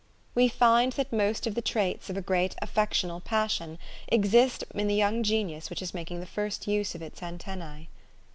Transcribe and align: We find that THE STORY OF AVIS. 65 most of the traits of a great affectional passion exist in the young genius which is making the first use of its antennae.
We 0.33 0.47
find 0.47 0.93
that 0.93 1.11
THE 1.11 1.15
STORY 1.15 1.25
OF 1.25 1.29
AVIS. 1.29 1.37
65 1.37 1.45
most 1.45 1.47
of 1.47 1.55
the 1.55 1.61
traits 1.69 2.09
of 2.09 2.17
a 2.17 2.21
great 2.23 2.55
affectional 2.59 3.19
passion 3.19 3.77
exist 4.07 4.63
in 4.73 4.87
the 4.87 4.95
young 4.95 5.21
genius 5.21 5.69
which 5.69 5.83
is 5.83 5.93
making 5.93 6.21
the 6.21 6.25
first 6.25 6.67
use 6.67 6.95
of 6.95 7.03
its 7.03 7.21
antennae. 7.21 7.87